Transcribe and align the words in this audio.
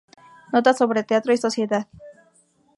Notas 0.51 0.79
sobre 0.79 1.03
teatro 1.03 1.31
y 1.31 1.37
sociedad". 1.37 1.85